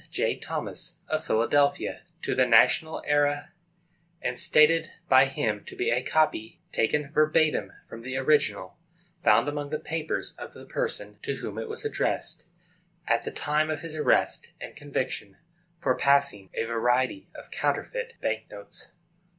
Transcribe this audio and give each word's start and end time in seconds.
J. 0.09 0.35
Thomas, 0.35 0.95
of 1.07 1.23
Philadelphia, 1.23 2.01
to 2.23 2.33
the 2.33 2.47
National 2.47 3.03
Era, 3.05 3.53
and 4.19 4.35
stated 4.35 4.91
by 5.07 5.25
him 5.25 5.63
to 5.65 5.75
be 5.75 5.91
"a 5.91 6.01
copy 6.01 6.59
taken 6.71 7.11
verbatim 7.11 7.71
from 7.87 8.01
the 8.01 8.17
original, 8.17 8.77
found 9.23 9.47
among 9.47 9.69
the 9.69 9.77
papers 9.77 10.33
of 10.39 10.55
the 10.55 10.65
person 10.65 11.19
to 11.21 11.35
whom 11.35 11.59
it 11.59 11.69
was 11.69 11.85
addressed, 11.85 12.47
at 13.07 13.25
the 13.25 13.31
time 13.31 13.69
of 13.69 13.81
his 13.81 13.95
arrest 13.95 14.53
and 14.59 14.75
conviction, 14.75 15.37
for 15.79 15.93
passing 15.95 16.49
a 16.55 16.65
variety 16.65 17.29
of 17.35 17.51
counterfeit 17.51 18.13
bank 18.21 18.47
notes." 18.49 18.93